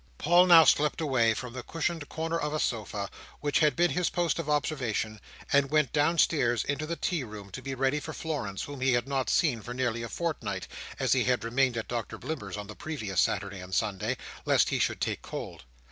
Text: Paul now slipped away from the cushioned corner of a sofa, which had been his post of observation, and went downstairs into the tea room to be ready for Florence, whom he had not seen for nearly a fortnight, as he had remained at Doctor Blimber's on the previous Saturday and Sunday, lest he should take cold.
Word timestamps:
Paul 0.17 0.47
now 0.47 0.63
slipped 0.63 0.99
away 0.99 1.35
from 1.35 1.53
the 1.53 1.61
cushioned 1.61 2.09
corner 2.09 2.39
of 2.39 2.55
a 2.55 2.59
sofa, 2.59 3.07
which 3.39 3.59
had 3.59 3.75
been 3.75 3.91
his 3.91 4.09
post 4.09 4.39
of 4.39 4.49
observation, 4.49 5.21
and 5.53 5.69
went 5.69 5.93
downstairs 5.93 6.63
into 6.63 6.87
the 6.87 6.95
tea 6.95 7.23
room 7.23 7.51
to 7.51 7.61
be 7.61 7.75
ready 7.75 7.99
for 7.99 8.11
Florence, 8.11 8.63
whom 8.63 8.81
he 8.81 8.93
had 8.93 9.07
not 9.07 9.29
seen 9.29 9.61
for 9.61 9.75
nearly 9.75 10.01
a 10.01 10.09
fortnight, 10.09 10.67
as 10.97 11.13
he 11.13 11.25
had 11.25 11.43
remained 11.43 11.77
at 11.77 11.87
Doctor 11.87 12.17
Blimber's 12.17 12.57
on 12.57 12.65
the 12.65 12.73
previous 12.73 13.21
Saturday 13.21 13.59
and 13.59 13.75
Sunday, 13.75 14.17
lest 14.43 14.69
he 14.69 14.79
should 14.79 15.01
take 15.01 15.21
cold. 15.21 15.65